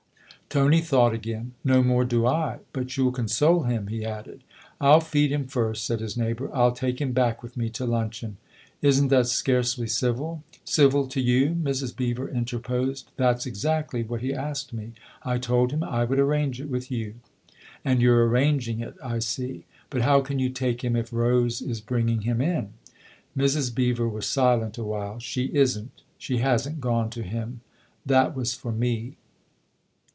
Tony 0.49 0.81
thought 0.81 1.13
again." 1.13 1.53
No 1.63 1.81
more 1.81 2.03
do 2.03 2.27
I. 2.27 2.59
But 2.73 2.97
you'll 2.97 3.13
console 3.13 3.63
him," 3.63 3.87
he 3.87 4.03
added. 4.03 4.43
"Til 4.81 4.99
feed 4.99 5.31
him 5.31 5.47
first," 5.47 5.85
said 5.85 6.01
his 6.01 6.17
neighbour. 6.17 6.49
"I'll 6.53 6.73
take 6.73 6.99
him 6.99 7.13
back 7.13 7.41
with 7.41 7.55
me 7.55 7.69
to 7.69 7.85
luncheon."" 7.85 8.35
Isn't 8.81 9.07
that 9.07 9.27
scarcely 9.27 9.87
civil?"" 9.87 10.43
Civil 10.65 11.07
to 11.07 11.21
you?" 11.21 11.51
Mrs. 11.63 11.95
Beever 11.95 12.27
interposed." 12.27 13.11
That's 13.15 13.45
exactly 13.45 14.03
what 14.03 14.19
he 14.19 14.33
asked 14.33 14.73
me. 14.73 14.91
I 15.23 15.37
told 15.37 15.71
him 15.71 15.83
I 15.83 16.03
would 16.03 16.19
arrange 16.19 16.59
it 16.59 16.69
with 16.69 16.91
you."" 16.91 17.13
And 17.85 18.01
you're' 18.01 18.27
arranging' 18.27 18.81
it, 18.81 18.95
I 19.01 19.19
see. 19.19 19.63
But 19.89 20.01
how 20.01 20.19
can 20.19 20.37
you 20.39 20.49
take 20.49 20.83
him 20.83 20.97
if 20.97 21.13
Rose 21.13 21.61
is 21.61 21.79
bringing 21.79 22.23
him 22.23 22.41
in?" 22.41 22.73
Mrs. 23.37 23.73
Beever 23.73 24.05
was 24.09 24.25
silent 24.27 24.77
a 24.77 24.83
while." 24.83 25.17
She 25.21 25.45
isn't. 25.55 26.01
She 26.17 26.39
hasn't 26.39 26.81
gone 26.81 27.09
to 27.11 27.23
him. 27.23 27.61
That 28.05 28.35
was 28.35 28.53
for 28.53 28.73
me." 28.73 29.15